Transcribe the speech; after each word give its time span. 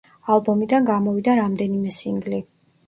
ალბომიდან 0.35 0.89
გამოვიდა 0.89 1.37
რამდენიმე 1.43 1.97
სინგლი. 2.01 2.45